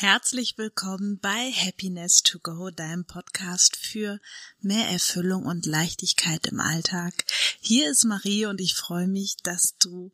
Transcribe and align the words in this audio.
Herzlich 0.00 0.56
willkommen 0.56 1.18
bei 1.18 1.50
Happiness 1.50 2.22
to 2.22 2.38
Go, 2.38 2.70
deinem 2.70 3.04
Podcast 3.04 3.74
für 3.76 4.20
mehr 4.60 4.86
Erfüllung 4.86 5.44
und 5.44 5.66
Leichtigkeit 5.66 6.46
im 6.46 6.60
Alltag. 6.60 7.24
Hier 7.60 7.90
ist 7.90 8.04
Marie 8.04 8.46
und 8.46 8.60
ich 8.60 8.76
freue 8.76 9.08
mich, 9.08 9.38
dass 9.38 9.76
du 9.78 10.12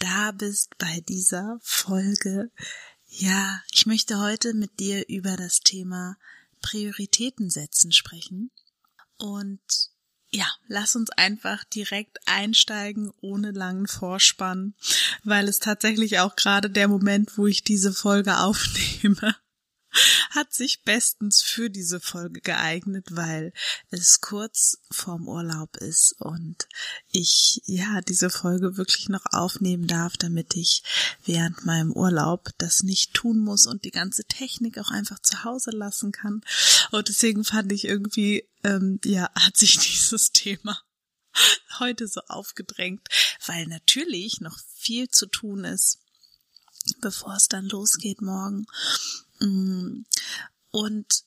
da 0.00 0.32
bist 0.32 0.76
bei 0.76 1.04
dieser 1.06 1.60
Folge. 1.62 2.50
Ja, 3.06 3.62
ich 3.72 3.86
möchte 3.86 4.18
heute 4.18 4.54
mit 4.54 4.80
dir 4.80 5.08
über 5.08 5.36
das 5.36 5.60
Thema 5.60 6.16
Prioritäten 6.60 7.48
setzen 7.48 7.92
sprechen. 7.92 8.50
Und 9.18 9.91
ja, 10.34 10.46
lass 10.66 10.96
uns 10.96 11.10
einfach 11.10 11.62
direkt 11.64 12.18
einsteigen 12.26 13.12
ohne 13.20 13.50
langen 13.50 13.86
Vorspann, 13.86 14.74
weil 15.24 15.46
es 15.46 15.58
tatsächlich 15.58 16.20
auch 16.20 16.36
gerade 16.36 16.70
der 16.70 16.88
Moment, 16.88 17.36
wo 17.36 17.46
ich 17.46 17.64
diese 17.64 17.92
Folge 17.92 18.38
aufnehme, 18.38 19.36
hat 20.30 20.52
sich 20.52 20.82
bestens 20.82 21.42
für 21.42 21.70
diese 21.70 22.00
Folge 22.00 22.40
geeignet, 22.40 23.06
weil 23.10 23.52
es 23.90 24.20
kurz 24.20 24.78
vorm 24.90 25.28
Urlaub 25.28 25.76
ist 25.76 26.14
und 26.18 26.66
ich 27.10 27.62
ja 27.66 28.00
diese 28.00 28.30
Folge 28.30 28.76
wirklich 28.76 29.08
noch 29.08 29.26
aufnehmen 29.30 29.86
darf, 29.86 30.16
damit 30.16 30.56
ich 30.56 30.82
während 31.24 31.64
meinem 31.64 31.92
Urlaub 31.92 32.50
das 32.58 32.82
nicht 32.82 33.14
tun 33.14 33.40
muss 33.40 33.66
und 33.66 33.84
die 33.84 33.90
ganze 33.90 34.24
Technik 34.24 34.78
auch 34.78 34.90
einfach 34.90 35.18
zu 35.20 35.44
Hause 35.44 35.70
lassen 35.70 36.12
kann. 36.12 36.42
Und 36.90 37.08
deswegen 37.08 37.44
fand 37.44 37.72
ich 37.72 37.84
irgendwie, 37.84 38.48
ähm, 38.64 39.00
ja, 39.04 39.30
hat 39.34 39.56
sich 39.56 39.78
dieses 39.78 40.32
Thema 40.32 40.80
heute 41.78 42.06
so 42.06 42.20
aufgedrängt, 42.28 43.08
weil 43.46 43.66
natürlich 43.66 44.40
noch 44.40 44.58
viel 44.76 45.08
zu 45.08 45.26
tun 45.26 45.64
ist, 45.64 45.98
bevor 47.00 47.34
es 47.36 47.48
dann 47.48 47.66
losgeht 47.66 48.20
morgen. 48.20 48.66
Mm. 49.42 50.04
Und 50.70 51.24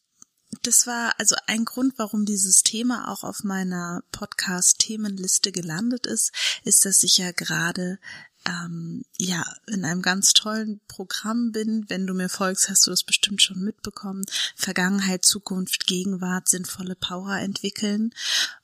das 0.63 0.87
war 0.87 1.13
also 1.19 1.35
ein 1.47 1.65
Grund, 1.65 1.93
warum 1.97 2.25
dieses 2.25 2.63
Thema 2.63 3.11
auch 3.11 3.23
auf 3.23 3.43
meiner 3.43 4.03
Podcast-Themenliste 4.11 5.51
gelandet 5.51 6.05
ist, 6.07 6.31
ist, 6.63 6.85
dass 6.85 7.03
ich 7.03 7.17
ja 7.17 7.31
gerade 7.31 7.99
ähm, 8.45 9.03
ja 9.17 9.45
in 9.67 9.83
einem 9.85 10.01
ganz 10.01 10.33
tollen 10.33 10.79
Programm 10.87 11.51
bin. 11.51 11.85
Wenn 11.89 12.07
du 12.07 12.13
mir 12.13 12.29
folgst, 12.29 12.69
hast 12.69 12.85
du 12.87 12.91
das 12.91 13.03
bestimmt 13.03 13.41
schon 13.41 13.63
mitbekommen. 13.63 14.25
Vergangenheit, 14.55 15.25
Zukunft, 15.25 15.87
Gegenwart, 15.87 16.47
sinnvolle 16.47 16.95
Power 16.95 17.37
entwickeln. 17.37 18.13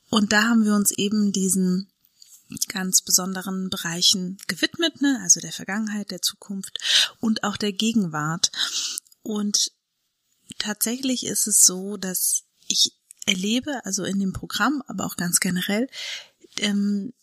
Und 0.10 0.34
da 0.34 0.44
haben 0.44 0.66
wir 0.66 0.76
uns 0.76 0.92
eben 0.92 1.32
diesen 1.32 1.88
ganz 2.68 3.02
besonderen 3.02 3.70
Bereichen 3.70 4.38
gewidmet, 4.48 5.02
ne? 5.02 5.20
also 5.24 5.40
der 5.40 5.54
Vergangenheit, 5.54 6.12
der 6.12 6.22
Zukunft 6.22 6.80
und 7.20 7.44
auch 7.44 7.56
der 7.56 7.72
Gegenwart. 7.72 8.52
Und 9.24 9.72
tatsächlich 10.58 11.26
ist 11.26 11.48
es 11.48 11.66
so, 11.66 11.98
dass 11.98 12.44
ich 12.68 12.94
erlebe, 13.26 13.84
also 13.86 14.04
in 14.04 14.20
dem 14.20 14.34
Programm, 14.34 14.84
aber 14.88 15.06
auch 15.06 15.16
ganz 15.16 15.40
generell, 15.40 15.88
ähm, 16.58 17.14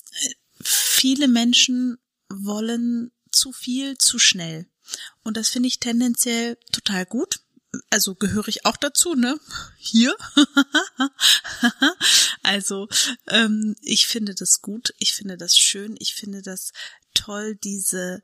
viele 0.61 1.29
Menschen 1.29 1.99
wollen 2.29 3.13
zu 3.33 3.53
viel 3.53 3.99
zu 3.99 4.19
schnell. 4.19 4.67
Und 5.23 5.37
das 5.37 5.49
finde 5.49 5.69
ich 5.69 5.81
tendenziell 5.81 6.57
total 6.73 7.07
gut. 7.07 7.41
Also 7.91 8.15
gehöre 8.15 8.49
ich 8.49 8.65
auch 8.65 8.77
dazu, 8.77 9.15
ne? 9.15 9.39
Hier. 9.79 10.17
also 12.43 12.89
ähm, 13.27 13.77
ich 13.83 14.07
finde 14.07 14.35
das 14.35 14.63
gut, 14.63 14.95
ich 14.99 15.15
finde 15.15 15.37
das 15.37 15.59
schön, 15.59 15.95
ich 15.99 16.15
finde 16.15 16.41
das 16.41 16.73
toll, 17.13 17.57
diese 17.57 18.23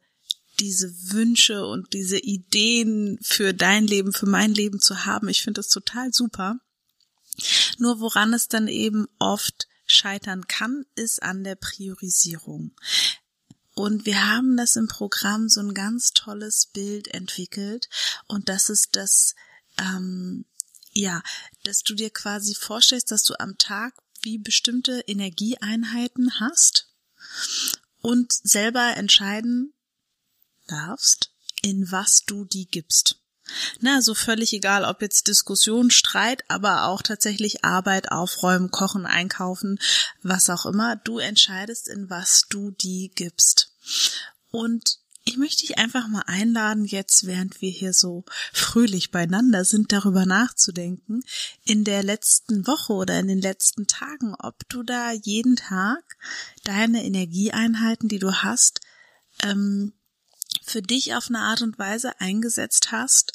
diese 0.60 1.12
Wünsche 1.12 1.66
und 1.66 1.92
diese 1.92 2.18
Ideen 2.18 3.18
für 3.22 3.52
dein 3.52 3.86
Leben, 3.86 4.12
für 4.12 4.26
mein 4.26 4.54
Leben 4.54 4.80
zu 4.80 5.04
haben. 5.04 5.28
Ich 5.28 5.42
finde 5.42 5.58
das 5.58 5.68
total 5.68 6.12
super. 6.12 6.58
Nur 7.78 8.00
woran 8.00 8.32
es 8.32 8.48
dann 8.48 8.68
eben 8.68 9.06
oft 9.18 9.68
scheitern 9.86 10.46
kann, 10.46 10.86
ist 10.94 11.22
an 11.22 11.44
der 11.44 11.56
Priorisierung. 11.56 12.72
Und 13.74 14.06
wir 14.06 14.28
haben 14.28 14.56
das 14.56 14.76
im 14.76 14.86
Programm 14.86 15.48
so 15.48 15.60
ein 15.60 15.74
ganz 15.74 16.12
tolles 16.12 16.66
Bild 16.66 17.08
entwickelt 17.08 17.88
und 18.28 18.48
das 18.48 18.70
ist 18.70 18.90
das, 18.92 19.34
ähm, 19.78 20.44
ja, 20.92 21.22
dass 21.64 21.82
du 21.82 21.94
dir 21.94 22.10
quasi 22.10 22.54
vorstellst, 22.54 23.10
dass 23.10 23.24
du 23.24 23.34
am 23.40 23.58
Tag 23.58 23.94
wie 24.22 24.38
bestimmte 24.38 25.00
Energieeinheiten 25.08 26.38
hast 26.38 26.88
und 28.00 28.32
selber 28.32 28.96
entscheiden 28.96 29.74
darfst, 30.66 31.30
in 31.62 31.90
was 31.90 32.24
du 32.26 32.44
die 32.44 32.66
gibst. 32.66 33.20
Na, 33.80 34.00
so 34.00 34.14
völlig 34.14 34.52
egal, 34.54 34.84
ob 34.84 35.02
jetzt 35.02 35.28
Diskussion, 35.28 35.90
Streit, 35.90 36.44
aber 36.48 36.84
auch 36.84 37.02
tatsächlich 37.02 37.64
Arbeit, 37.64 38.10
Aufräumen, 38.10 38.70
Kochen, 38.70 39.04
Einkaufen, 39.04 39.78
was 40.22 40.48
auch 40.48 40.64
immer. 40.64 40.96
Du 40.96 41.18
entscheidest, 41.18 41.88
in 41.88 42.08
was 42.08 42.46
du 42.48 42.70
die 42.70 43.12
gibst. 43.14 43.72
Und 44.50 44.98
ich 45.26 45.38
möchte 45.38 45.66
dich 45.66 45.78
einfach 45.78 46.06
mal 46.08 46.24
einladen, 46.26 46.84
jetzt 46.84 47.26
während 47.26 47.62
wir 47.62 47.70
hier 47.70 47.94
so 47.94 48.24
fröhlich 48.52 49.10
beieinander 49.10 49.64
sind, 49.64 49.90
darüber 49.90 50.26
nachzudenken, 50.26 51.22
in 51.64 51.84
der 51.84 52.02
letzten 52.02 52.66
Woche 52.66 52.92
oder 52.92 53.18
in 53.18 53.28
den 53.28 53.40
letzten 53.40 53.86
Tagen, 53.86 54.34
ob 54.38 54.68
du 54.68 54.82
da 54.82 55.12
jeden 55.12 55.56
Tag 55.56 56.02
deine 56.64 57.04
Energieeinheiten, 57.04 58.08
die 58.08 58.18
du 58.18 58.34
hast, 58.34 58.80
ähm, 59.42 59.94
für 60.74 60.82
dich 60.82 61.14
auf 61.14 61.28
eine 61.28 61.38
Art 61.38 61.62
und 61.62 61.78
Weise 61.78 62.20
eingesetzt 62.20 62.90
hast, 62.90 63.30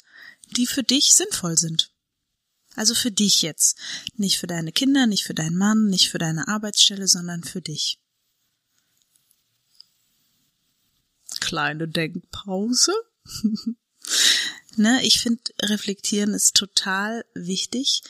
die 0.58 0.66
für 0.66 0.82
dich 0.82 1.14
sinnvoll 1.14 1.56
sind. 1.56 1.90
Also 2.74 2.94
für 2.94 3.10
dich 3.10 3.40
jetzt. 3.40 3.78
Nicht 4.16 4.38
für 4.38 4.46
deine 4.46 4.72
Kinder, 4.72 5.06
nicht 5.06 5.24
für 5.24 5.32
deinen 5.32 5.56
Mann, 5.56 5.86
nicht 5.86 6.10
für 6.10 6.18
deine 6.18 6.48
Arbeitsstelle, 6.48 7.08
sondern 7.08 7.42
für 7.42 7.62
dich. 7.62 7.98
Kleine 11.40 11.88
Denkpause. 11.88 12.92
ne, 14.76 15.02
ich 15.02 15.22
finde, 15.22 15.42
reflektieren 15.62 16.34
ist 16.34 16.56
total 16.56 17.24
wichtig. 17.32 18.02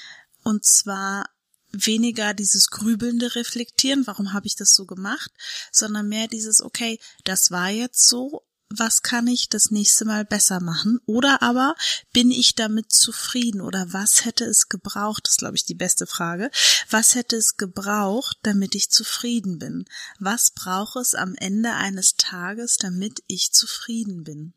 Und 0.42 0.64
zwar 0.64 1.30
weniger 1.70 2.34
dieses 2.34 2.70
grübelnde 2.70 3.36
Reflektieren, 3.36 4.08
warum 4.08 4.32
habe 4.32 4.48
ich 4.48 4.56
das 4.56 4.72
so 4.72 4.86
gemacht, 4.86 5.30
sondern 5.70 6.08
mehr 6.08 6.26
dieses, 6.26 6.60
okay, 6.60 6.98
das 7.22 7.52
war 7.52 7.70
jetzt 7.70 8.08
so, 8.08 8.44
was 8.70 9.02
kann 9.02 9.26
ich 9.26 9.48
das 9.48 9.72
nächste 9.72 10.04
Mal 10.04 10.24
besser 10.24 10.60
machen? 10.60 11.00
Oder 11.04 11.42
aber 11.42 11.74
bin 12.12 12.30
ich 12.30 12.54
damit 12.54 12.92
zufrieden? 12.92 13.60
Oder 13.60 13.92
was 13.92 14.24
hätte 14.24 14.44
es 14.44 14.68
gebraucht? 14.68 15.26
Das 15.26 15.32
ist, 15.32 15.38
glaube 15.38 15.56
ich, 15.56 15.64
die 15.64 15.74
beste 15.74 16.06
Frage. 16.06 16.50
Was 16.88 17.16
hätte 17.16 17.36
es 17.36 17.56
gebraucht, 17.56 18.38
damit 18.42 18.76
ich 18.76 18.90
zufrieden 18.90 19.58
bin? 19.58 19.86
Was 20.20 20.52
braucht 20.52 20.96
es 20.96 21.16
am 21.16 21.34
Ende 21.34 21.72
eines 21.72 22.14
Tages, 22.14 22.76
damit 22.76 23.24
ich 23.26 23.52
zufrieden 23.52 24.22
bin? 24.22 24.54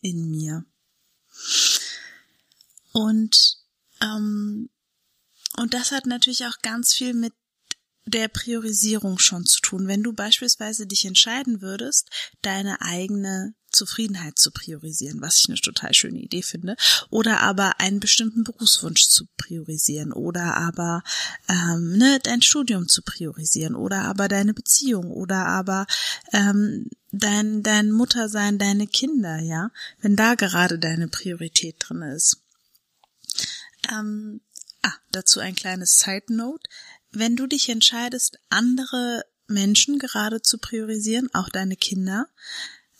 In 0.00 0.30
mir. 0.30 0.64
Und, 2.92 3.58
ähm, 4.00 4.70
und 5.56 5.74
das 5.74 5.92
hat 5.92 6.06
natürlich 6.06 6.46
auch 6.46 6.58
ganz 6.62 6.94
viel 6.94 7.12
mit 7.12 7.34
der 8.06 8.28
Priorisierung 8.28 9.18
schon 9.18 9.46
zu 9.46 9.60
tun. 9.60 9.86
Wenn 9.86 10.02
du 10.02 10.12
beispielsweise 10.12 10.86
dich 10.86 11.04
entscheiden 11.04 11.60
würdest, 11.60 12.10
deine 12.42 12.80
eigene 12.80 13.54
Zufriedenheit 13.70 14.38
zu 14.38 14.50
priorisieren, 14.50 15.20
was 15.20 15.38
ich 15.38 15.48
eine 15.48 15.58
total 15.58 15.94
schöne 15.94 16.18
Idee 16.18 16.42
finde, 16.42 16.76
oder 17.08 17.40
aber 17.40 17.78
einen 17.78 18.00
bestimmten 18.00 18.44
Berufswunsch 18.44 19.02
zu 19.08 19.26
priorisieren, 19.36 20.12
oder 20.12 20.56
aber 20.56 21.02
ähm, 21.48 21.96
ne, 21.96 22.18
dein 22.22 22.42
Studium 22.42 22.88
zu 22.88 23.02
priorisieren, 23.02 23.74
oder 23.74 24.02
aber 24.02 24.28
deine 24.28 24.54
Beziehung, 24.54 25.10
oder 25.10 25.46
aber 25.46 25.86
ähm, 26.32 26.90
dein 27.12 27.62
dein 27.62 27.92
Muttersein, 27.92 28.58
deine 28.58 28.86
Kinder, 28.86 29.38
ja, 29.38 29.70
wenn 30.00 30.16
da 30.16 30.34
gerade 30.34 30.78
deine 30.78 31.08
Priorität 31.08 31.76
drin 31.78 32.02
ist. 32.02 32.38
Ähm, 33.90 34.40
ah, 34.82 34.94
dazu 35.12 35.40
ein 35.40 35.54
kleines 35.54 35.98
Side 35.98 36.34
Note 36.34 36.68
wenn 37.10 37.36
du 37.36 37.46
dich 37.46 37.68
entscheidest, 37.68 38.38
andere 38.48 39.24
Menschen 39.46 39.98
gerade 39.98 40.42
zu 40.42 40.58
priorisieren, 40.58 41.32
auch 41.34 41.48
deine 41.48 41.76
Kinder, 41.76 42.26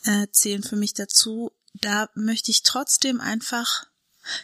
äh, 0.05 0.27
zählen 0.33 0.63
für 0.63 0.77
mich 0.77 0.95
dazu, 0.95 1.53
da 1.75 2.11
möchte 2.15 2.51
ich 2.51 2.63
trotzdem 2.63 3.21
einfach 3.21 3.87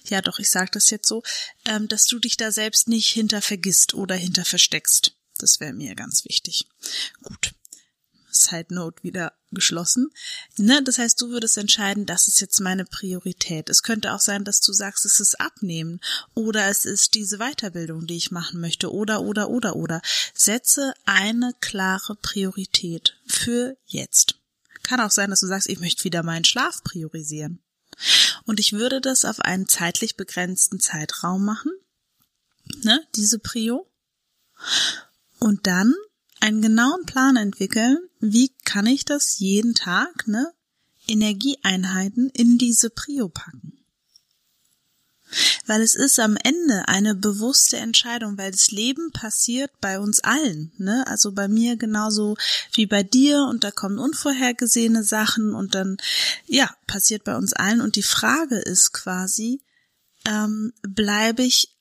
ja 0.04 0.22
doch, 0.22 0.38
ich 0.38 0.50
sage 0.50 0.70
das 0.72 0.90
jetzt 0.90 1.08
so, 1.08 1.22
ähm, 1.66 1.88
dass 1.88 2.06
du 2.06 2.18
dich 2.18 2.36
da 2.36 2.52
selbst 2.52 2.88
nicht 2.88 3.08
hinter 3.08 3.42
vergisst 3.42 3.94
oder 3.94 4.14
hinter 4.14 4.44
versteckst. 4.44 5.12
Das 5.38 5.60
wäre 5.60 5.72
mir 5.72 5.94
ganz 5.94 6.24
wichtig. 6.24 6.66
Gut. 7.22 7.52
Side 8.36 8.74
Note 8.74 9.02
wieder 9.02 9.32
geschlossen. 9.50 10.10
Ne? 10.56 10.82
Das 10.82 10.98
heißt, 10.98 11.20
du 11.20 11.30
würdest 11.30 11.56
entscheiden, 11.58 12.06
das 12.06 12.28
ist 12.28 12.40
jetzt 12.40 12.60
meine 12.60 12.84
Priorität. 12.84 13.70
Es 13.70 13.82
könnte 13.82 14.12
auch 14.12 14.20
sein, 14.20 14.44
dass 14.44 14.60
du 14.60 14.72
sagst, 14.72 15.04
es 15.04 15.20
ist 15.20 15.40
Abnehmen 15.40 16.00
oder 16.34 16.68
es 16.68 16.84
ist 16.84 17.14
diese 17.14 17.38
Weiterbildung, 17.38 18.06
die 18.06 18.16
ich 18.16 18.30
machen 18.30 18.60
möchte 18.60 18.92
oder, 18.92 19.22
oder, 19.22 19.48
oder, 19.48 19.76
oder. 19.76 20.02
Setze 20.34 20.94
eine 21.04 21.54
klare 21.60 22.16
Priorität 22.16 23.16
für 23.26 23.76
jetzt. 23.86 24.36
Kann 24.82 25.00
auch 25.00 25.10
sein, 25.10 25.30
dass 25.30 25.40
du 25.40 25.46
sagst, 25.46 25.68
ich 25.68 25.80
möchte 25.80 26.04
wieder 26.04 26.22
meinen 26.22 26.44
Schlaf 26.44 26.82
priorisieren. 26.84 27.60
Und 28.44 28.60
ich 28.60 28.72
würde 28.72 29.00
das 29.00 29.24
auf 29.24 29.40
einen 29.40 29.68
zeitlich 29.68 30.16
begrenzten 30.16 30.80
Zeitraum 30.80 31.44
machen, 31.44 31.72
ne, 32.82 33.04
diese 33.14 33.38
Prio. 33.38 33.90
Und 35.38 35.66
dann 35.66 35.94
einen 36.40 36.62
genauen 36.62 37.04
Plan 37.06 37.36
entwickeln, 37.36 37.98
wie 38.20 38.52
kann 38.64 38.86
ich 38.86 39.04
das 39.04 39.38
jeden 39.38 39.74
Tag, 39.74 40.26
ne, 40.26 40.52
Energieeinheiten 41.08 42.30
in 42.30 42.58
diese 42.58 42.90
Prio 42.90 43.28
packen. 43.28 43.72
Weil 45.66 45.82
es 45.82 45.96
ist 45.96 46.20
am 46.20 46.36
Ende 46.36 46.86
eine 46.86 47.16
bewusste 47.16 47.78
Entscheidung, 47.78 48.38
weil 48.38 48.52
das 48.52 48.70
Leben 48.70 49.10
passiert 49.10 49.72
bei 49.80 49.98
uns 49.98 50.20
allen, 50.20 50.72
ne? 50.78 51.04
Also 51.08 51.32
bei 51.32 51.48
mir 51.48 51.76
genauso 51.76 52.36
wie 52.72 52.86
bei 52.86 53.02
dir 53.02 53.42
und 53.50 53.64
da 53.64 53.72
kommen 53.72 53.98
unvorhergesehene 53.98 55.02
Sachen 55.02 55.52
und 55.52 55.74
dann, 55.74 55.96
ja, 56.46 56.70
passiert 56.86 57.24
bei 57.24 57.36
uns 57.36 57.52
allen 57.52 57.80
und 57.80 57.96
die 57.96 58.04
Frage 58.04 58.56
ist 58.56 58.92
quasi, 58.92 59.60
ähm, 60.26 60.72
bleibe 60.82 61.42
ich 61.42 61.75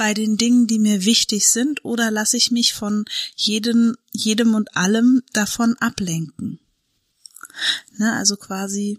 bei 0.00 0.14
den 0.14 0.38
Dingen, 0.38 0.66
die 0.66 0.78
mir 0.78 1.04
wichtig 1.04 1.46
sind 1.50 1.84
oder 1.84 2.10
lasse 2.10 2.38
ich 2.38 2.50
mich 2.50 2.72
von 2.72 3.04
jedem, 3.36 3.98
jedem 4.12 4.54
und 4.54 4.74
allem 4.74 5.22
davon 5.34 5.76
ablenken? 5.76 6.58
Ne? 7.98 8.10
Also 8.16 8.38
quasi 8.38 8.98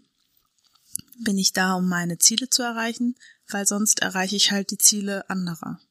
bin 1.18 1.40
ich 1.40 1.54
da, 1.54 1.74
um 1.74 1.90
meine 1.90 2.20
Ziele 2.20 2.52
zu 2.52 2.62
erreichen, 2.62 3.16
weil 3.48 3.66
sonst 3.66 4.02
erreiche 4.02 4.36
ich 4.36 4.52
halt 4.52 4.70
die 4.70 4.78
Ziele 4.78 5.28
anderer. 5.28 5.82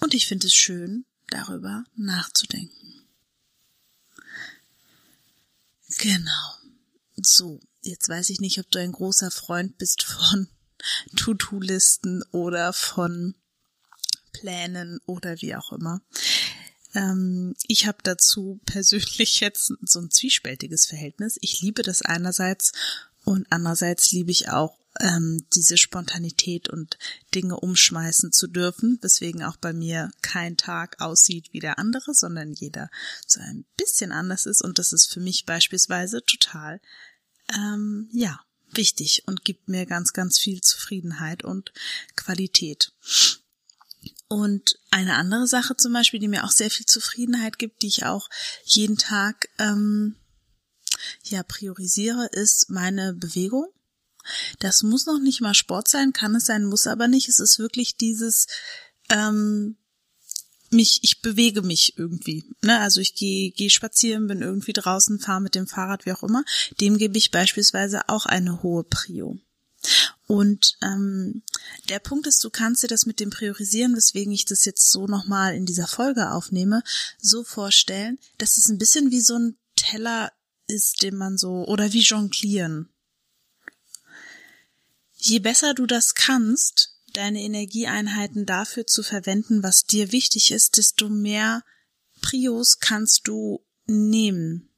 Und 0.00 0.12
ich 0.12 0.26
finde 0.26 0.48
es 0.48 0.52
schön, 0.52 1.06
darüber 1.30 1.84
nachzudenken. 1.96 3.06
Genau. 5.96 6.56
So, 7.22 7.58
jetzt 7.80 8.10
weiß 8.10 8.28
ich 8.28 8.38
nicht, 8.38 8.58
ob 8.58 8.70
du 8.70 8.78
ein 8.80 8.92
großer 8.92 9.30
Freund 9.30 9.78
bist 9.78 10.02
von 10.02 10.46
To-Do-Listen 11.16 12.22
oder 12.32 12.72
von 12.72 13.34
Plänen 14.32 15.00
oder 15.06 15.40
wie 15.40 15.54
auch 15.54 15.72
immer. 15.72 16.00
Ähm, 16.94 17.54
ich 17.66 17.86
habe 17.86 17.98
dazu 18.02 18.60
persönlich 18.66 19.40
jetzt 19.40 19.72
so 19.82 20.00
ein 20.00 20.10
zwiespältiges 20.10 20.86
Verhältnis. 20.86 21.36
Ich 21.40 21.60
liebe 21.60 21.82
das 21.82 22.02
einerseits 22.02 22.72
und 23.24 23.46
andererseits 23.50 24.12
liebe 24.12 24.30
ich 24.30 24.48
auch 24.48 24.78
ähm, 24.98 25.46
diese 25.54 25.76
Spontanität 25.76 26.68
und 26.68 26.98
Dinge 27.34 27.60
umschmeißen 27.60 28.32
zu 28.32 28.48
dürfen, 28.48 28.98
weswegen 29.02 29.44
auch 29.44 29.56
bei 29.56 29.72
mir 29.72 30.10
kein 30.22 30.56
Tag 30.56 31.00
aussieht 31.00 31.48
wie 31.52 31.60
der 31.60 31.78
andere, 31.78 32.12
sondern 32.12 32.52
jeder 32.52 32.90
so 33.26 33.40
ein 33.40 33.64
bisschen 33.76 34.10
anders 34.10 34.46
ist 34.46 34.62
und 34.62 34.78
das 34.78 34.92
ist 34.92 35.06
für 35.06 35.20
mich 35.20 35.46
beispielsweise 35.46 36.24
total 36.24 36.80
ähm, 37.54 38.08
ja 38.12 38.40
wichtig 38.76 39.24
und 39.26 39.44
gibt 39.44 39.68
mir 39.68 39.86
ganz 39.86 40.12
ganz 40.12 40.38
viel 40.38 40.60
Zufriedenheit 40.60 41.44
und 41.44 41.72
Qualität. 42.16 42.92
Und 44.28 44.78
eine 44.90 45.16
andere 45.16 45.46
Sache 45.46 45.76
zum 45.76 45.92
Beispiel, 45.92 46.20
die 46.20 46.28
mir 46.28 46.44
auch 46.44 46.52
sehr 46.52 46.70
viel 46.70 46.86
Zufriedenheit 46.86 47.58
gibt, 47.58 47.82
die 47.82 47.88
ich 47.88 48.04
auch 48.06 48.28
jeden 48.64 48.96
Tag 48.96 49.48
ähm, 49.58 50.16
ja 51.24 51.42
priorisiere, 51.42 52.26
ist 52.26 52.70
meine 52.70 53.12
Bewegung. 53.12 53.66
Das 54.58 54.82
muss 54.82 55.06
noch 55.06 55.18
nicht 55.18 55.40
mal 55.40 55.54
Sport 55.54 55.88
sein, 55.88 56.12
kann 56.12 56.34
es 56.34 56.46
sein, 56.46 56.64
muss 56.64 56.86
aber 56.86 57.08
nicht. 57.08 57.28
Es 57.28 57.40
ist 57.40 57.58
wirklich 57.58 57.96
dieses 57.96 58.46
ähm, 59.08 59.76
mich, 60.70 61.00
ich 61.02 61.20
bewege 61.20 61.62
mich 61.62 61.98
irgendwie. 61.98 62.44
Ne? 62.62 62.78
Also 62.78 63.00
ich 63.00 63.14
gehe 63.14 63.50
geh 63.50 63.70
spazieren, 63.70 64.26
bin 64.26 64.42
irgendwie 64.42 64.72
draußen, 64.72 65.18
fahre 65.18 65.40
mit 65.40 65.54
dem 65.54 65.66
Fahrrad, 65.66 66.06
wie 66.06 66.12
auch 66.12 66.22
immer. 66.22 66.44
Dem 66.80 66.98
gebe 66.98 67.18
ich 67.18 67.30
beispielsweise 67.30 68.08
auch 68.08 68.26
eine 68.26 68.62
hohe 68.62 68.84
Prio. 68.84 69.38
Und 70.26 70.76
ähm, 70.82 71.42
der 71.88 71.98
Punkt 71.98 72.26
ist, 72.26 72.44
du 72.44 72.50
kannst 72.50 72.82
dir 72.82 72.88
das 72.88 73.06
mit 73.06 73.18
dem 73.18 73.30
Priorisieren, 73.30 73.96
weswegen 73.96 74.32
ich 74.32 74.44
das 74.44 74.64
jetzt 74.64 74.90
so 74.90 75.06
nochmal 75.06 75.54
in 75.54 75.66
dieser 75.66 75.86
Folge 75.86 76.30
aufnehme, 76.30 76.82
so 77.20 77.42
vorstellen, 77.42 78.18
dass 78.38 78.56
es 78.56 78.68
ein 78.68 78.78
bisschen 78.78 79.10
wie 79.10 79.20
so 79.20 79.36
ein 79.36 79.56
Teller 79.76 80.32
ist, 80.66 81.02
den 81.02 81.16
man 81.16 81.38
so, 81.38 81.66
oder 81.66 81.92
wie 81.92 82.02
jonglieren. 82.02 82.88
Je 85.16 85.38
besser 85.38 85.74
du 85.74 85.86
das 85.86 86.14
kannst, 86.14 86.99
deine 87.12 87.42
Energieeinheiten 87.42 88.46
dafür 88.46 88.86
zu 88.86 89.02
verwenden, 89.02 89.62
was 89.62 89.84
dir 89.84 90.12
wichtig 90.12 90.52
ist, 90.52 90.76
desto 90.76 91.08
mehr 91.08 91.62
Prios 92.20 92.78
kannst 92.80 93.28
du 93.28 93.64
nehmen. 93.86 94.68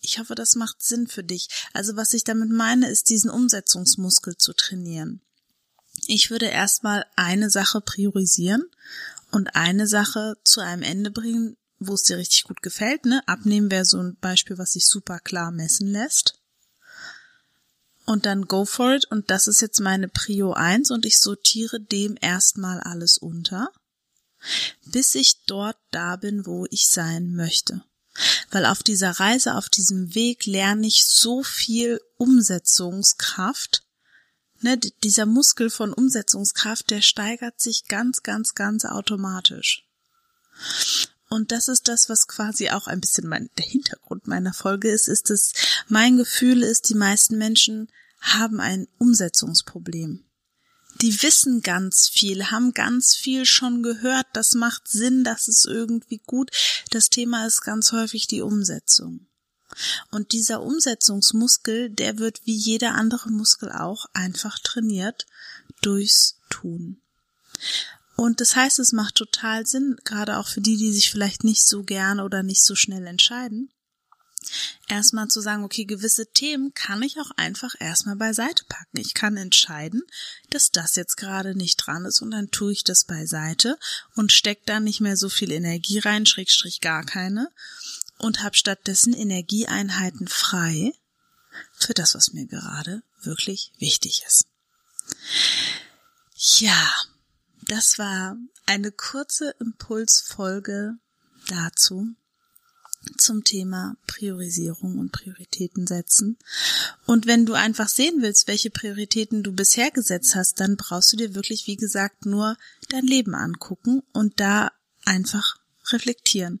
Ich 0.00 0.18
hoffe, 0.18 0.34
das 0.34 0.54
macht 0.54 0.82
Sinn 0.82 1.08
für 1.08 1.24
dich. 1.24 1.48
Also 1.72 1.96
was 1.96 2.12
ich 2.12 2.24
damit 2.24 2.50
meine, 2.50 2.90
ist 2.90 3.08
diesen 3.08 3.30
Umsetzungsmuskel 3.30 4.36
zu 4.36 4.52
trainieren. 4.52 5.22
Ich 6.06 6.30
würde 6.30 6.46
erstmal 6.46 7.06
eine 7.16 7.48
Sache 7.48 7.80
priorisieren 7.80 8.64
und 9.30 9.56
eine 9.56 9.86
Sache 9.86 10.36
zu 10.44 10.60
einem 10.60 10.82
Ende 10.82 11.10
bringen, 11.10 11.56
wo 11.78 11.94
es 11.94 12.02
dir 12.02 12.18
richtig 12.18 12.44
gut 12.44 12.62
gefällt. 12.62 13.06
Ne? 13.06 13.22
Abnehmen 13.26 13.70
wäre 13.70 13.84
so 13.84 13.98
ein 13.98 14.16
Beispiel, 14.20 14.58
was 14.58 14.72
sich 14.72 14.86
super 14.86 15.20
klar 15.20 15.50
messen 15.50 15.88
lässt 15.88 16.43
und 18.04 18.26
dann 18.26 18.46
go 18.46 18.64
for 18.64 18.94
it 18.94 19.04
und 19.10 19.30
das 19.30 19.48
ist 19.48 19.60
jetzt 19.60 19.80
meine 19.80 20.08
Prio 20.08 20.52
1 20.52 20.90
und 20.90 21.06
ich 21.06 21.18
sortiere 21.18 21.80
dem 21.80 22.16
erstmal 22.20 22.80
alles 22.80 23.18
unter, 23.18 23.70
bis 24.84 25.14
ich 25.14 25.44
dort 25.46 25.76
da 25.90 26.16
bin, 26.16 26.46
wo 26.46 26.66
ich 26.70 26.88
sein 26.88 27.34
möchte. 27.34 27.82
Weil 28.50 28.66
auf 28.66 28.82
dieser 28.82 29.10
Reise, 29.10 29.54
auf 29.54 29.68
diesem 29.68 30.14
Weg 30.14 30.46
lerne 30.46 30.86
ich 30.86 31.06
so 31.06 31.42
viel 31.42 32.00
Umsetzungskraft. 32.16 33.82
Ne, 34.60 34.78
dieser 34.78 35.26
Muskel 35.26 35.68
von 35.68 35.92
Umsetzungskraft, 35.92 36.90
der 36.90 37.02
steigert 37.02 37.60
sich 37.60 37.86
ganz, 37.86 38.22
ganz, 38.22 38.54
ganz 38.54 38.84
automatisch. 38.84 39.84
Und 41.34 41.50
das 41.50 41.66
ist 41.66 41.88
das, 41.88 42.08
was 42.08 42.28
quasi 42.28 42.70
auch 42.70 42.86
ein 42.86 43.00
bisschen 43.00 43.26
mein, 43.26 43.50
der 43.58 43.66
Hintergrund 43.66 44.28
meiner 44.28 44.54
Folge 44.54 44.88
ist, 44.88 45.08
ist 45.08 45.30
es, 45.30 45.52
mein 45.88 46.16
Gefühl 46.16 46.62
ist, 46.62 46.88
die 46.88 46.94
meisten 46.94 47.38
Menschen 47.38 47.88
haben 48.20 48.60
ein 48.60 48.86
Umsetzungsproblem. 48.98 50.24
Die 51.00 51.22
wissen 51.22 51.60
ganz 51.60 52.08
viel, 52.08 52.52
haben 52.52 52.72
ganz 52.72 53.16
viel 53.16 53.46
schon 53.46 53.82
gehört, 53.82 54.28
das 54.32 54.54
macht 54.54 54.86
Sinn, 54.86 55.24
das 55.24 55.48
ist 55.48 55.66
irgendwie 55.66 56.22
gut. 56.24 56.52
Das 56.90 57.10
Thema 57.10 57.46
ist 57.46 57.62
ganz 57.62 57.90
häufig 57.90 58.28
die 58.28 58.40
Umsetzung. 58.40 59.26
Und 60.12 60.30
dieser 60.30 60.62
Umsetzungsmuskel, 60.62 61.90
der 61.90 62.18
wird 62.18 62.42
wie 62.44 62.54
jeder 62.54 62.94
andere 62.94 63.30
Muskel 63.30 63.72
auch 63.72 64.06
einfach 64.12 64.60
trainiert 64.60 65.26
durchs 65.82 66.36
Tun. 66.48 67.00
Und 68.16 68.40
das 68.40 68.54
heißt, 68.54 68.78
es 68.78 68.92
macht 68.92 69.16
total 69.16 69.66
Sinn, 69.66 69.96
gerade 70.04 70.38
auch 70.38 70.48
für 70.48 70.60
die, 70.60 70.76
die 70.76 70.92
sich 70.92 71.10
vielleicht 71.10 71.44
nicht 71.44 71.66
so 71.66 71.82
gern 71.82 72.20
oder 72.20 72.42
nicht 72.42 72.64
so 72.64 72.74
schnell 72.74 73.06
entscheiden, 73.06 73.70
erstmal 74.88 75.28
zu 75.28 75.40
sagen, 75.40 75.64
okay, 75.64 75.84
gewisse 75.84 76.26
Themen 76.26 76.72
kann 76.74 77.02
ich 77.02 77.18
auch 77.18 77.30
einfach 77.36 77.74
erstmal 77.78 78.16
beiseite 78.16 78.64
packen. 78.68 78.98
Ich 78.98 79.14
kann 79.14 79.36
entscheiden, 79.36 80.02
dass 80.50 80.70
das 80.70 80.96
jetzt 80.96 81.16
gerade 81.16 81.56
nicht 81.56 81.76
dran 81.76 82.04
ist 82.04 82.20
und 82.20 82.30
dann 82.30 82.50
tue 82.50 82.72
ich 82.72 82.84
das 82.84 83.04
beiseite 83.04 83.78
und 84.14 84.32
steck 84.32 84.64
da 84.66 84.80
nicht 84.80 85.00
mehr 85.00 85.16
so 85.16 85.28
viel 85.28 85.50
Energie 85.50 85.98
rein, 85.98 86.26
schrägstrich 86.26 86.80
gar 86.80 87.04
keine 87.04 87.50
und 88.18 88.42
habe 88.42 88.56
stattdessen 88.56 89.14
Energieeinheiten 89.14 90.28
frei 90.28 90.92
für 91.72 91.94
das, 91.94 92.14
was 92.14 92.32
mir 92.32 92.46
gerade 92.46 93.02
wirklich 93.22 93.72
wichtig 93.78 94.22
ist. 94.26 94.46
Ja, 96.58 96.92
das 97.68 97.98
war 97.98 98.36
eine 98.66 98.92
kurze 98.92 99.54
Impulsfolge 99.60 100.94
dazu 101.48 102.14
zum 103.18 103.44
Thema 103.44 103.96
Priorisierung 104.06 104.98
und 104.98 105.12
Prioritäten 105.12 105.86
setzen. 105.86 106.38
Und 107.04 107.26
wenn 107.26 107.44
du 107.44 107.52
einfach 107.52 107.88
sehen 107.88 108.22
willst, 108.22 108.48
welche 108.48 108.70
Prioritäten 108.70 109.42
du 109.42 109.52
bisher 109.52 109.90
gesetzt 109.90 110.34
hast, 110.34 110.60
dann 110.60 110.76
brauchst 110.76 111.12
du 111.12 111.16
dir 111.18 111.34
wirklich, 111.34 111.66
wie 111.66 111.76
gesagt, 111.76 112.24
nur 112.24 112.56
dein 112.88 113.04
Leben 113.04 113.34
angucken 113.34 114.02
und 114.12 114.40
da 114.40 114.72
einfach 115.04 115.56
reflektieren. 115.88 116.60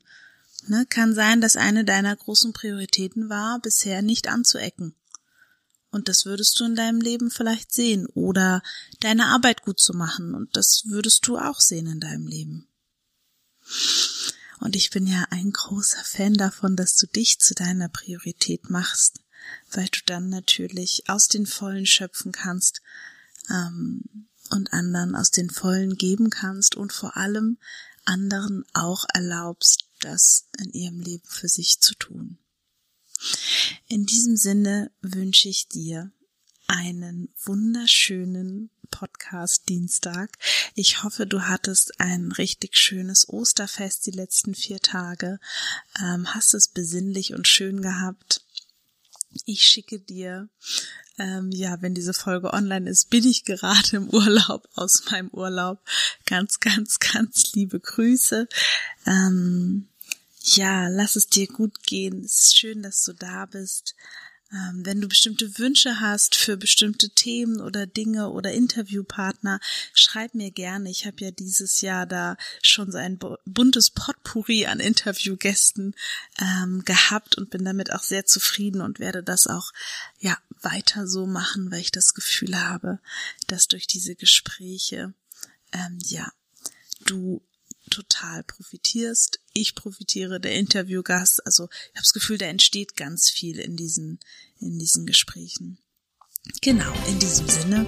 Ne, 0.66 0.86
kann 0.88 1.14
sein, 1.14 1.40
dass 1.40 1.56
eine 1.56 1.84
deiner 1.84 2.14
großen 2.16 2.52
Prioritäten 2.52 3.28
war, 3.28 3.58
bisher 3.60 4.02
nicht 4.02 4.28
anzuecken 4.28 4.94
Und 5.94 6.08
das 6.08 6.26
würdest 6.26 6.58
du 6.58 6.64
in 6.64 6.74
deinem 6.74 7.00
Leben 7.00 7.30
vielleicht 7.30 7.72
sehen. 7.72 8.06
Oder 8.06 8.62
deine 8.98 9.26
Arbeit 9.26 9.62
gut 9.62 9.78
zu 9.78 9.92
machen. 9.94 10.34
Und 10.34 10.56
das 10.56 10.82
würdest 10.86 11.24
du 11.28 11.38
auch 11.38 11.60
sehen 11.60 11.86
in 11.86 12.00
deinem 12.00 12.26
Leben. 12.26 12.66
Und 14.58 14.74
ich 14.74 14.90
bin 14.90 15.06
ja 15.06 15.24
ein 15.30 15.52
großer 15.52 16.02
Fan 16.02 16.34
davon, 16.34 16.74
dass 16.74 16.96
du 16.96 17.06
dich 17.06 17.38
zu 17.38 17.54
deiner 17.54 17.88
Priorität 17.88 18.70
machst, 18.70 19.20
weil 19.70 19.86
du 19.86 20.00
dann 20.04 20.30
natürlich 20.30 21.04
aus 21.06 21.28
den 21.28 21.46
Vollen 21.46 21.86
schöpfen 21.86 22.32
kannst 22.32 22.82
ähm, 23.48 24.26
und 24.50 24.72
anderen 24.72 25.14
aus 25.14 25.30
den 25.30 25.48
Vollen 25.48 25.96
geben 25.96 26.28
kannst 26.28 26.74
und 26.74 26.92
vor 26.92 27.16
allem 27.16 27.56
anderen 28.04 28.64
auch 28.72 29.04
erlaubst, 29.14 29.86
das 30.00 30.48
in 30.58 30.72
ihrem 30.72 30.98
Leben 30.98 31.28
für 31.28 31.48
sich 31.48 31.78
zu 31.80 31.94
tun. 31.94 32.38
In 33.88 34.06
diesem 34.06 34.36
Sinne 34.36 34.90
wünsche 35.02 35.48
ich 35.48 35.68
dir 35.68 36.10
einen 36.66 37.28
wunderschönen 37.44 38.70
Podcast 38.90 39.68
Dienstag. 39.68 40.38
Ich 40.74 41.02
hoffe, 41.02 41.26
du 41.26 41.42
hattest 41.42 42.00
ein 42.00 42.32
richtig 42.32 42.76
schönes 42.76 43.28
Osterfest 43.28 44.06
die 44.06 44.12
letzten 44.12 44.54
vier 44.54 44.80
Tage, 44.80 45.38
ähm, 46.00 46.34
hast 46.34 46.54
es 46.54 46.68
besinnlich 46.68 47.34
und 47.34 47.46
schön 47.46 47.82
gehabt. 47.82 48.42
Ich 49.44 49.64
schicke 49.64 49.98
dir, 49.98 50.48
ähm, 51.18 51.50
ja, 51.52 51.82
wenn 51.82 51.94
diese 51.94 52.14
Folge 52.14 52.54
online 52.54 52.88
ist, 52.88 53.10
bin 53.10 53.26
ich 53.26 53.44
gerade 53.44 53.96
im 53.96 54.08
Urlaub, 54.08 54.66
aus 54.76 55.04
meinem 55.10 55.28
Urlaub. 55.28 55.80
Ganz, 56.24 56.58
ganz, 56.58 56.98
ganz 57.00 57.52
liebe 57.52 57.80
Grüße. 57.80 58.48
Ähm, 59.06 59.88
ja, 60.44 60.88
lass 60.88 61.16
es 61.16 61.26
dir 61.26 61.46
gut 61.46 61.82
gehen. 61.84 62.22
Es 62.22 62.42
ist 62.42 62.58
schön, 62.58 62.82
dass 62.82 63.02
du 63.02 63.14
da 63.14 63.46
bist. 63.46 63.94
Ähm, 64.52 64.84
wenn 64.84 65.00
du 65.00 65.08
bestimmte 65.08 65.58
Wünsche 65.58 66.00
hast 66.00 66.34
für 66.34 66.58
bestimmte 66.58 67.08
Themen 67.08 67.62
oder 67.62 67.86
Dinge 67.86 68.28
oder 68.28 68.52
Interviewpartner, 68.52 69.58
schreib 69.94 70.34
mir 70.34 70.50
gerne. 70.50 70.90
Ich 70.90 71.06
habe 71.06 71.16
ja 71.24 71.30
dieses 71.30 71.80
Jahr 71.80 72.06
da 72.06 72.36
schon 72.62 72.92
so 72.92 72.98
ein 72.98 73.18
buntes 73.46 73.90
Potpourri 73.90 74.66
an 74.66 74.80
Interviewgästen 74.80 75.94
ähm, 76.38 76.84
gehabt 76.84 77.38
und 77.38 77.48
bin 77.48 77.64
damit 77.64 77.90
auch 77.92 78.02
sehr 78.02 78.26
zufrieden 78.26 78.82
und 78.82 79.00
werde 79.00 79.22
das 79.22 79.46
auch 79.46 79.72
ja 80.20 80.36
weiter 80.60 81.08
so 81.08 81.26
machen, 81.26 81.70
weil 81.70 81.80
ich 81.80 81.90
das 81.90 82.12
Gefühl 82.12 82.60
habe, 82.60 83.00
dass 83.46 83.66
durch 83.66 83.86
diese 83.86 84.14
Gespräche 84.14 85.14
ähm, 85.72 85.98
ja 86.02 86.30
du 87.06 87.42
total 87.90 88.42
profitierst. 88.44 89.40
Ich 89.52 89.74
profitiere, 89.74 90.40
der 90.40 90.52
Interviewgast. 90.54 91.44
Also 91.46 91.68
ich 91.70 91.96
habe 91.96 92.02
das 92.02 92.12
Gefühl, 92.12 92.38
da 92.38 92.46
entsteht 92.46 92.96
ganz 92.96 93.30
viel 93.30 93.58
in 93.58 93.76
diesen, 93.76 94.20
in 94.60 94.78
diesen 94.78 95.06
Gesprächen. 95.06 95.78
Genau, 96.60 96.92
in 97.08 97.18
diesem 97.18 97.48
Sinne, 97.48 97.86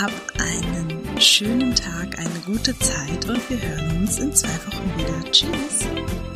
hab 0.00 0.12
einen 0.40 1.20
schönen 1.20 1.74
Tag, 1.74 2.18
eine 2.18 2.40
gute 2.40 2.76
Zeit 2.78 3.24
und 3.26 3.48
wir 3.48 3.60
hören 3.60 3.98
uns 3.98 4.18
in 4.18 4.34
zwei 4.34 4.56
Wochen 4.66 4.98
wieder. 4.98 5.30
Tschüss. 5.30 6.33